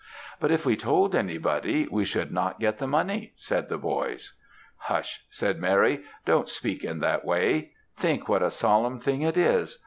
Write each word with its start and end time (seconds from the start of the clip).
"'But 0.39 0.49
if 0.49 0.65
we 0.65 0.75
told 0.75 1.13
anybody, 1.13 1.87
we 1.87 2.05
should 2.05 2.31
not 2.31 2.59
get 2.59 2.79
the 2.79 2.87
money,' 2.87 3.33
said 3.35 3.69
the 3.69 3.77
boys. 3.77 4.33
"'Hush!' 4.77 5.25
said 5.29 5.59
Mary, 5.59 6.05
'Don't 6.25 6.49
speak 6.49 6.83
in 6.83 7.01
that 7.01 7.23
way; 7.23 7.73
think 7.95 8.27
what 8.27 8.41
a 8.41 8.49
solemn 8.49 8.97
thing 8.97 9.21
it 9.21 9.37
is. 9.37 9.77